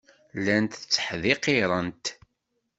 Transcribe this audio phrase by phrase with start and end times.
[0.39, 2.05] Llant tteḥdiqirent.